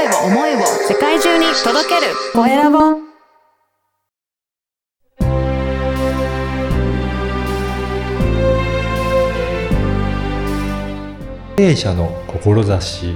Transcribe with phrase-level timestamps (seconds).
[0.00, 2.78] 声を思いを世界中に届けるコエラボ
[11.54, 13.14] 経営者の志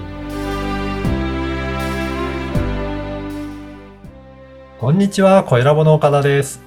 [4.79, 6.61] こんにちは、コエラボの岡田です。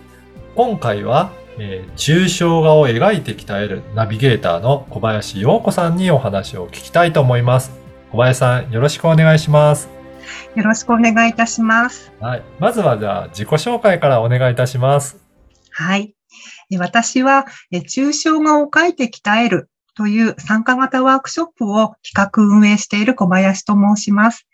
[0.55, 7.71] 今回は、えー抽象画を描いて鍛えるナビゲーターの小林陽子さんにお話を聞きたいと思います。
[8.11, 9.96] 小林さん、よろしくお願いします。
[10.57, 12.11] よろしくお願いいたします。
[12.19, 12.43] はい。
[12.57, 15.17] まずはじゃあ自己紹介からお願いいたします。
[15.69, 16.15] はい。
[16.71, 24.47] え私は、え抽象画を描いて鍛えるという参加型ワークショップを企画運営している小林と申します。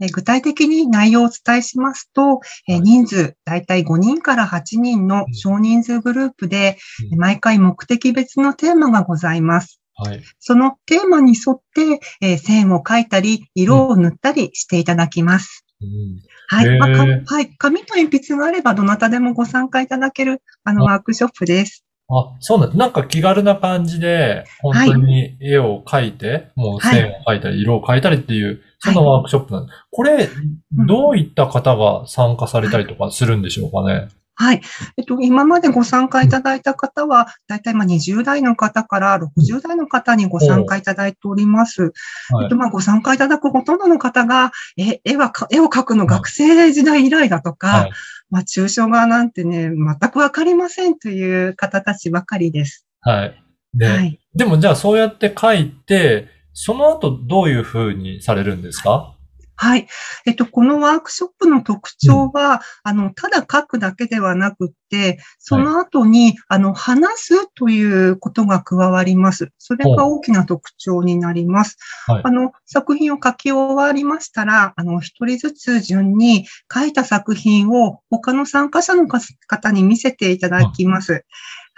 [0.00, 2.38] え具体的に内容をお伝えしますと、
[2.68, 6.78] 人数だいたい5人から8人の少人数グループで、
[7.10, 9.79] うん毎回目的別のテーマがございます。
[9.94, 10.22] はい。
[10.38, 15.64] そのテーマに沿って、えー線を描いたり、色を塗ったりしていただきます。
[15.80, 16.20] うん
[16.52, 16.78] はい。
[16.78, 17.54] まあはい。
[17.58, 21.84] 紙と鉛筆があれば、どなたでもご参加いただける、あの、あワークショップです。
[22.08, 29.78] あ、そうなんなんか気軽な感じで、本当に絵を描いて、もう線を描いたり、色を描いたりっていう、そんなワークショップなんです。
[29.92, 34.08] これ、うんどういった方が参加されたりとかするんでしょうかね？
[34.40, 34.62] はい。
[34.96, 41.82] えっと、今までご参加いただいた方は、だいたいまあ20代の方から60代の方にご参加いただいております。
[41.82, 47.90] はいえっと、まあ、ご参加いただくほとんどの方が、え、絵はか、絵を描くの学生時代以来だとか、はい。
[48.30, 52.86] まあ、抽象画なんてね、全くわかりませんという方たちばかりです。
[53.02, 53.44] はい。
[53.74, 54.18] で、はい。
[54.34, 59.14] でもじゃあそうやって描いて、その後どういう風にされるんですか？
[59.62, 59.88] はい。
[60.24, 69.52] えっと、このワークショップの特徴は、あの、ただ書くだけではなくって、その後に、あの、話すということが加わります。
[69.58, 71.76] それが大きな特徴になります。
[72.06, 81.26] はいあの、作品を書き終わりましたら、あの、一人ずつ順に書いた作品を他の参加者の方に見せていただきます。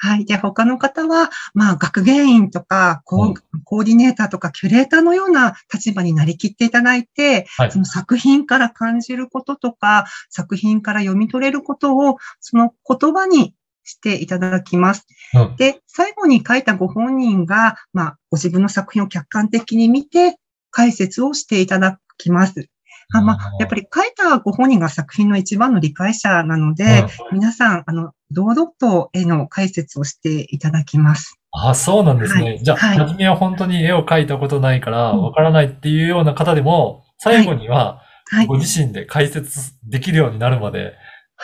[0.05, 0.25] はい。
[0.25, 13.55] で、他の方は、まあ、学芸員とか、コーコーディネーターとか、キュレーターのような立場になりきっていただいて、はいその作品から感じることとか、作品から読み取れることを、その言葉に
[13.85, 15.07] していただきます。
[15.35, 15.57] うん。
[15.57, 20.37] で、最後に書いたご本人が、まあ、ご自分の作品を客観的に見て、
[20.73, 22.69] 解説をしていただきます。
[23.15, 31.39] あまあ、やっぱり書いたご本人が作品の一番の理解者なので、皆さん、あの、堂々と絵の解説をしていただきます。
[31.53, 32.43] あ、そうなんですね。
[32.43, 38.57] はいじゃあ、はい初めは本当に絵を描いたことないから、うんわからないっていうような方でも、最後には、はいご。
[38.57, 40.93] 自身で解説できるようになるまで、はい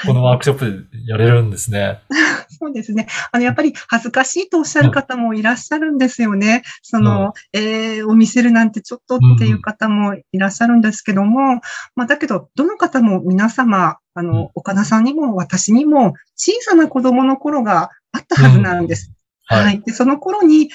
[0.07, 2.01] このワークショップでやれるんですね。
[2.49, 3.09] そうですね。
[3.33, 6.63] あの、やっぱり恥ずかしいとおっしゃる方もいらっしゃるんですよね。
[6.83, 11.61] その、えーを見せるなんてちょっとっていう方もいらっしゃるんですけども、
[11.97, 19.13] まあ、だけど、どの方も皆様、あうんの、岡田さんにも私にも小さな子供の頃があったはずなんです。
[19.47, 19.65] はい。
[19.65, 19.83] はい。
[19.83, 20.71] で、その頃に、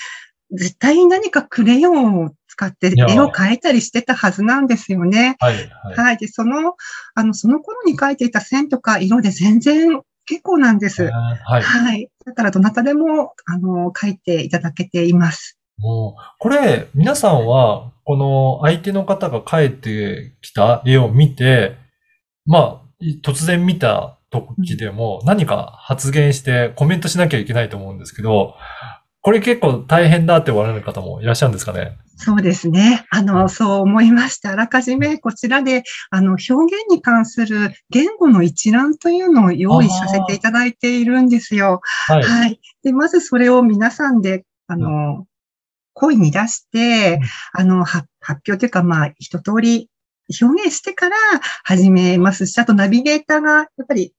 [0.51, 5.35] 絶対に何かクレヨンを使って絵を描いたりしてたはずなんですよね。
[5.39, 5.55] はい。
[5.55, 5.95] はい。
[5.95, 6.17] はい。
[6.17, 6.75] で、その、
[7.15, 11.05] あの、その頃に描いていた線とか色で全然結構なんです。
[11.05, 11.61] はい。
[11.61, 12.09] はい。
[12.25, 15.57] だからどなたでも、あの、書いていただけています。
[15.77, 21.77] もう、これ、皆さんは、この相手の方が描いてきた絵を見て、
[22.45, 22.82] まあ、い
[23.23, 28.55] 突然見た時でも何か発言してコメントしなきゃいけないと思うんですけど、
[29.21, 31.97] これ結構大変だって言われる方もいらっしゃるんですかね？
[32.17, 33.05] そうですね。
[33.09, 34.51] あの、そう思いました。
[34.51, 41.81] あらかじめこちらで、あの、表現に関する言語の一覧というのを用意させていただいているんですよ。
[42.07, 42.23] はい。
[42.23, 42.59] はい。
[42.83, 45.25] で、まずそれを皆さんで、あの、
[45.93, 47.19] 声に出して、
[47.53, 49.89] あの、は発表というか、まあ、一通り
[50.41, 51.15] 表現してから
[51.63, 54.13] 始めますし、あとナビゲーターが、やっぱり、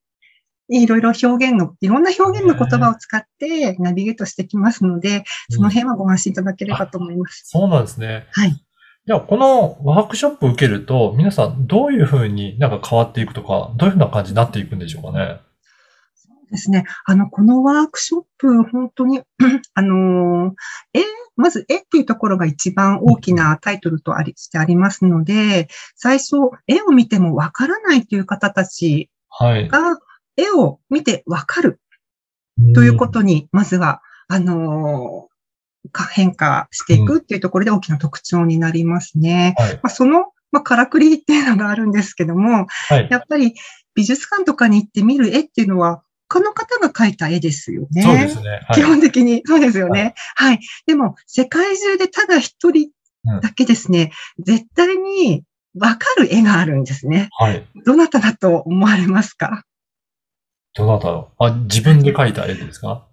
[0.70, 7.42] いろいろ表現の、いろんな表現の言葉を使ってナビゲートしてきますので、その辺はご安心いただければと思います。
[7.46, 8.26] そうなんですね。
[8.32, 8.64] はい。
[9.06, 15.40] じゃあ、このワークショップ受けると、皆さんどういうふうになんか変わっていくとか、どういうふうな感じになっていくんでしょうかね。
[16.50, 16.84] ですね。
[17.04, 19.20] あの、このワークショップ、本当に、
[19.74, 20.54] あのー、
[20.92, 21.02] 絵、
[21.36, 26.36] まず絵っていうところが一番大きなタイトルとあり、してありますので、最初、
[26.66, 29.68] 絵を見てもわからないという方たちはい。
[29.68, 29.98] が、
[30.36, 31.80] 絵を見てわかる
[32.74, 35.28] ということに、まずは、あの
[36.12, 39.54] 変化していくっていうところで大きな特徴になりますね。
[39.58, 39.74] はい。
[39.74, 43.08] まあ、その、まあ、からくりっていうのがあるんですけども、はい。
[43.10, 43.54] やっぱり
[43.94, 48.02] 美術館とかに行って見る絵っていうのは、他の方が描いた絵ですよね。
[48.02, 48.60] そうですね。
[48.66, 48.74] はい。
[48.74, 49.42] 基本的に。
[49.44, 50.14] そうですよね。
[50.36, 50.60] はい。
[50.86, 52.90] でも、世界中でただ一人
[53.42, 55.44] だけですね、絶対に
[55.78, 57.28] わかる絵があるんですね。
[57.38, 57.66] はい。
[57.84, 59.64] どなただと思われますか？
[60.76, 63.06] どなたのあ、自分で描いた絵ですか？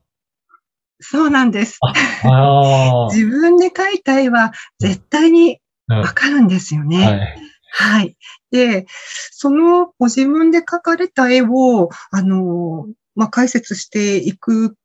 [1.00, 1.78] そうなんです。
[1.82, 3.08] ああ。
[3.14, 7.06] 自分で描いた絵は絶対にうんわかるんですよね。
[7.06, 7.38] はい。
[7.74, 8.18] はい。
[8.52, 8.86] で、
[9.32, 12.86] そのご自分で描かれた絵を、あの、
[13.16, 14.76] まあ、解説していく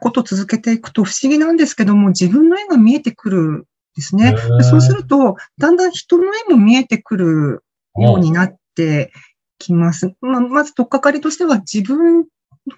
[0.00, 3.64] ことを続けていくと不思議なんですけども、自分の絵が見えてくるん
[3.96, 4.34] ですね。
[4.62, 7.64] そうすると、だんだん人の絵も見えてくる
[7.98, 9.12] ようになって
[9.58, 10.14] きます。
[10.20, 12.26] まあ、まず、とっかかりとしては、自分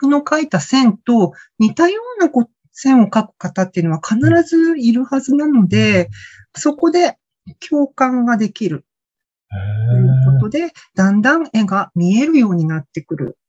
[0.03, 6.11] の描いた線と似たようなこ線を描く方っていうのは必ずいるはずなので、
[6.55, 7.17] そこで
[7.69, 8.85] 共感ができる
[9.51, 13.46] へというーことで、だんだん絵が見えるようになってくるあ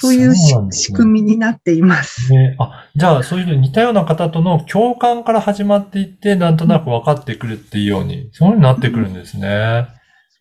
[0.00, 0.34] という
[0.70, 2.32] 仕組みになっています。
[2.32, 9.88] ね、あ、じゃあ、そういう似たような方との共感から始まっていって、なんとなく分かってくるっていうように、そういうふうになってくるんですね。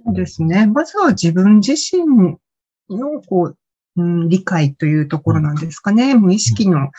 [0.06, 0.66] そうですね。
[0.66, 2.38] まずは自分自身
[2.90, 3.58] のこう、
[3.98, 6.16] うん、理解というところなんですかね。
[6.16, 6.90] 無意識の、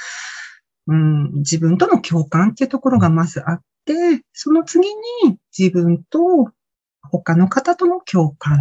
[0.87, 4.89] うん、自分との共感っていうところがまずあって、その次
[5.25, 6.51] に自分と
[7.11, 8.61] 他の方との共感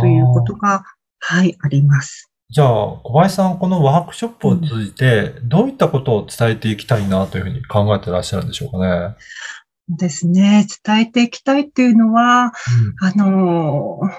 [0.00, 0.82] ということが、
[1.20, 2.29] はい、あります。
[2.50, 9.14] じゃあ、小林さん、このワークショップを通じて、どういったことを伝えていきたいなというふうに考えてらっしゃるんでしょうかね？
[9.88, 10.66] ですね。
[10.84, 12.52] 伝えていきたいっていうのは、
[13.00, 14.10] あのー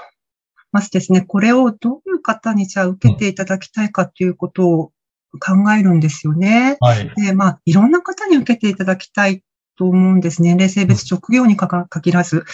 [0.74, 4.92] まずですね、これをどういう方にじゃあ受けていただきたいかということを
[5.38, 6.78] 考えるんですよね。
[6.80, 7.12] はい。
[7.18, 9.44] で、まあ、いろんな方に受けていただきたい
[9.78, 10.42] と思うんです。
[10.42, 12.46] 年齢、性別、職業にかか限らず。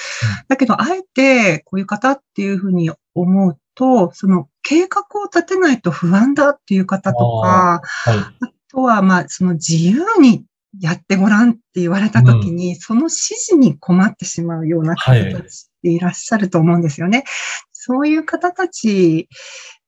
[0.48, 8.18] だけど、あえて、こういう方っていうふうに思うと、その計画を立てないと不安だっていう方とか、はい。
[8.18, 10.44] あとは、まあ、その自由に
[10.82, 17.24] やってごらんって言われたときに、その指示に困ってしまうような方たちっていらっしゃると思うんですよね。
[17.72, 19.30] そういう方たち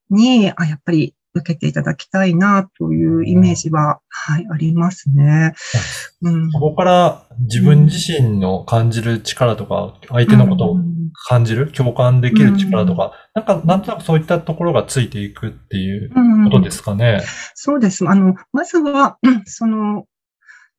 [0.10, 5.54] に、あ、やっぱり受けていただきたいなというイメージは、はい、ありますね。
[6.22, 6.52] うん。
[6.52, 11.00] そこから自分自身の感じる力とか、相手のことをうん。
[11.28, 17.22] 感じる、共感できる力とか、なんか、なんとなくそういったところがついていくっていううんことですかね。
[17.56, 18.08] そうです。
[18.08, 20.06] あの、まずは、う んその、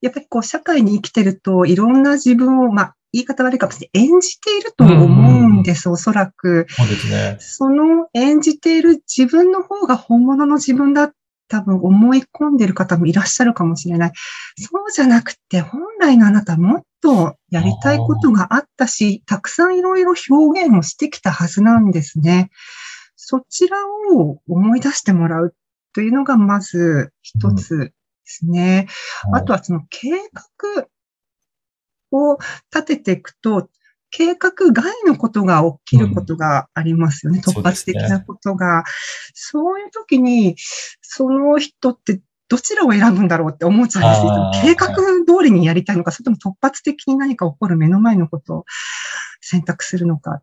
[0.01, 4.09] やっぱりこう、社会に生きてると、いろんな自分を、まあ、言い方悪いかもしれない。
[4.09, 6.67] 演じていると思うんです、おそらく。
[6.69, 7.37] そうですね。
[7.41, 11.13] その演じている自分の方が本物の自分だ
[11.49, 14.13] 多分思い込んでる方もいらっしゃるかもしれない。
[14.57, 22.51] そうじゃなくて、本来のあなたもっとやりたいことがあったし、たくさんいろいろ表現をしてきたはずなんですね。
[23.17, 23.79] そちら
[24.15, 25.55] を思い出してもらう
[25.93, 27.93] というのがまず一つで
[28.25, 28.87] すね。
[29.33, 30.87] あとはその計画
[32.13, 32.39] を
[32.75, 33.69] 立てていくと、
[34.11, 37.41] 計画外のことが起きることがありますよね。
[37.47, 38.85] うん突発的なことが。
[39.35, 40.57] そういう時に、
[41.01, 44.75] その人ってどちらを選ぶんだろうって思っちゃうんですあーよ。
[44.75, 48.65] 計画通りにやりたいのか、それとも突発的に何か起こる目の前のことを
[49.41, 50.43] 選択するのか。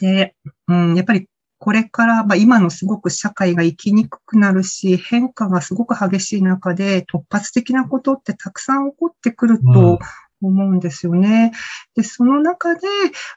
[0.00, 0.34] で、
[0.66, 1.28] うん、やっぱり
[1.60, 9.98] これから、まあ、今のすごく社会が生きにくくなるし、変化がすごく激しい中で、突発的なことってたくさん起こってくるうんと
[10.46, 11.52] 思うんですよね。
[11.94, 12.80] で、その中で、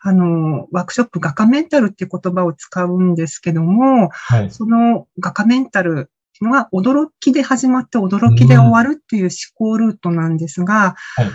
[0.01, 4.51] あの、ワークショップ画家メンタルっていう言葉を使うんですけども、はい。
[4.51, 11.27] その画家メンタルっていうのは驚きで始まって驚きで終わるっていう思考ルートなんですが、はい。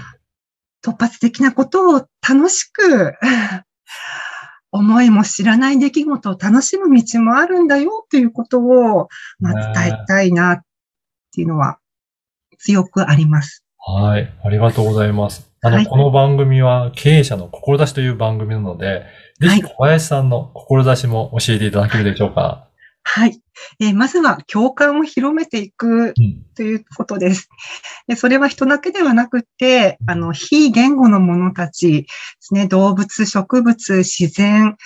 [0.84, 3.14] 突発的なことを楽しく、
[4.70, 9.08] 思いも知らない出来事を楽しむ道もあるんだよということを、
[9.38, 10.60] ま伝えたいなっ
[11.34, 11.78] ていうのは
[12.58, 13.64] 強くあります。
[13.78, 14.32] はい。
[14.44, 15.47] ありがとうございます。
[15.60, 19.04] あの、はいこの番組は経営者の志という番組なので、
[19.40, 22.68] ぜひはい小林さんの志も教えていただけるでしょうか。
[23.02, 23.40] はい。
[23.80, 26.44] えーまずは共感を広めていくうん。
[26.54, 27.48] ということです。
[28.06, 32.06] でそれは人だけではなくて、あの、非言語のものたちで
[32.38, 34.76] すね、動物、植物、自然、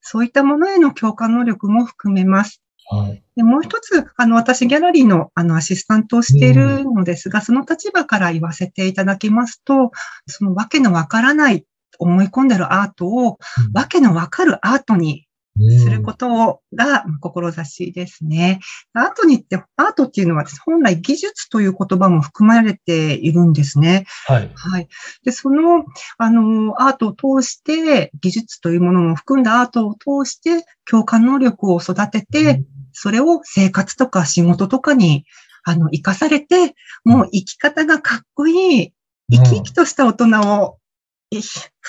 [0.00, 2.61] そういったものへの共感能力も含めます。
[2.92, 3.22] はい。
[3.36, 9.90] でもう一つ、あの、私、ギャラリーの、あの、アシスタントをしているのですが、その立場から言わせていただきますと、
[10.26, 11.64] そのわけのわからない、
[11.98, 13.38] 思い込んでるアートを、
[13.72, 15.26] わけのわかるアートに
[15.58, 18.60] することが志ですね。
[18.94, 24.06] アートにって、アートっていうのは本来技術という言葉も含まれているんですね。
[24.26, 24.50] はい。
[24.54, 24.88] はい。
[25.24, 25.84] で、その、
[26.18, 35.24] あの、アートを通して、技術というものも含んだアートを通して、共感能力を育てて、それを生活とか仕事とかに、
[35.64, 38.92] あの、活かされて、もう生き方がかっこいい、
[39.30, 40.78] 生き生きとした大人を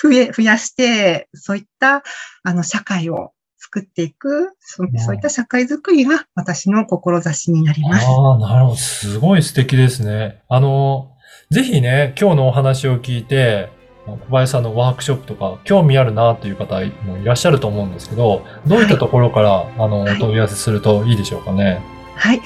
[0.00, 2.02] 増え、増やして、そういった、
[2.42, 3.32] あの、社会を
[3.64, 8.06] 作っていく、そんそういった社会づくりが私の志になります。
[8.06, 8.76] ああ、なるほど。
[8.76, 10.42] すごい素敵ですね。
[10.48, 11.12] あの、
[11.50, 13.70] ぜひね、今日のお話を聞いて、
[14.06, 21.80] 小林さんのワークショップとか興味あるなという方もいらっしゃると思うんですけど、どういったところから、あの、おはい問い合わせするといいでしょうかね。
[22.16, 22.42] はい。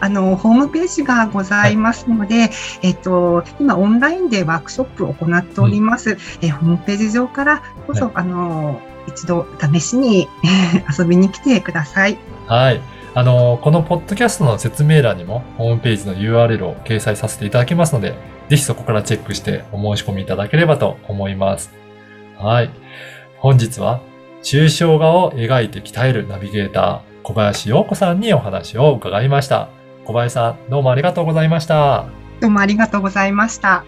[0.00, 2.50] あの、ホームページがございますので、
[2.82, 6.16] えっと、今オンラインでワークショップを行っております。
[6.40, 10.28] えホームページ上からどうぞ、はいあの、一度試しに
[10.98, 12.18] 遊びに来てください。
[12.46, 12.80] はい。
[13.14, 18.14] あの、このポッドキャストの説明欄にもホームページの URL を掲載させていただきますので、
[18.48, 21.72] ぜひそこからチェックしてお申し込みいただければと思います。
[22.38, 22.70] はい。
[23.38, 24.00] 本日は、
[24.42, 29.68] 抽象画を描いて鍛えるナビゲーター、小林陽子さんにお話を伺いました。
[30.04, 32.06] 小林さん、どうもありがとうございました。
[32.40, 33.84] どうもありがとうございました。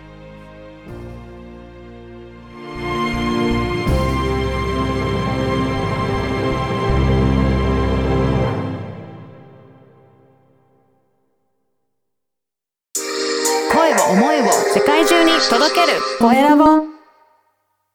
[16.32, 16.93] 声